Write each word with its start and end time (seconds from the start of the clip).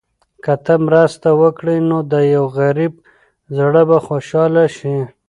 که 0.43 0.53
ته 0.65 0.73
مرسته 0.85 1.29
وکړې، 1.41 1.77
نو 1.89 1.97
د 2.11 2.13
یو 2.35 2.45
غریب 2.57 2.93
زړه 3.57 3.81
به 3.89 3.97
خوشحاله 4.07 4.65
شي. 4.77 4.97